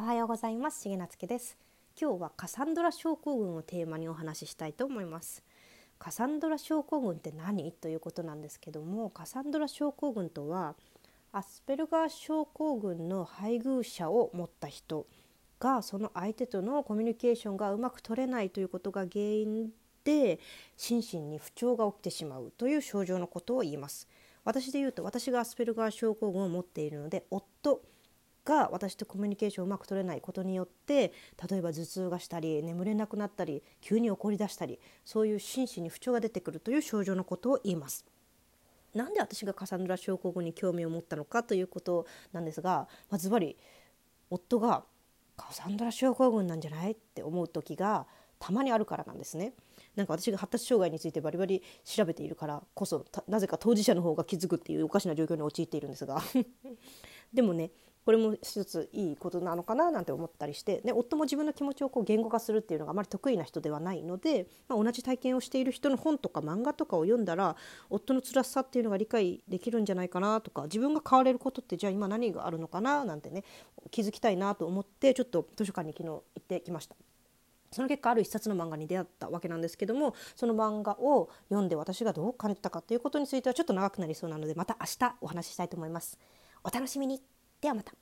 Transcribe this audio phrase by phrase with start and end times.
[0.00, 0.88] おはようございます。
[0.88, 1.58] 重夏です。
[2.00, 5.44] 今日はカサンドラ症候群をテーマにお話ししたいと思います。
[5.98, 7.70] カサンドラ症候群って何？
[7.70, 10.74] ということなんですけどもカサンドラ症候群とは
[11.32, 15.06] アスペルガー症候群の配偶者を持った人
[15.58, 19.68] がその相手とのコミュニケーションがうまく取れないということが原因
[20.04, 20.40] で
[20.78, 24.08] 心身に不調が起きてしまうという症状のことを言います。
[24.44, 27.82] 私で言うと私がアスペルガー症候群を持っているので夫
[28.44, 31.12] が私とコミュニケーションをうまく取れないことによって
[31.50, 38.04] 例えば頭痛がしたり眠れなくなったり急に怒り出したりそういう心身に不調が出てくるという症状のことを言います。
[38.94, 43.56] なんで私がカサンドラ症候群に興味を持ったのかということなんですが、まあ、ずばり
[44.30, 44.82] 夫が
[45.36, 48.06] カサンドラ症候群なんじゃないって思う時が
[48.40, 49.52] たまにあるからなんですね。
[49.96, 56.22] なんか私が発達障害についてバリバリ調べているからこそなぜか当事者の方が気づくっていうおかしな状況に陥っているんですが
[57.34, 57.70] でもね
[58.10, 67.54] これも一ついいことなのかななんて思ったりしてで夫も自分の気持ちをこう言語化するっていうのがあまり得意な人ではないので、まあ、同じ体験をしている人の本とか漫画とかを読んだら
[67.88, 73.44] 夫の辛さっていうのが理解できるんじゃないかなとか自分が変われることってじゃあ今何があるのかななんてね
[73.92, 76.96] 気づきたいなと思ってちょっと図書館に昨日行ってきました。
[77.70, 86.18] その結果ある一冊の漫画に出会ったわけなんですけどもその漫画を読んで私がどう感じたかということについてはちょっと長くなりそうなのでまた明日お話ししたいと思います。
[86.64, 87.22] お楽しみに
[87.60, 87.92] ではまた。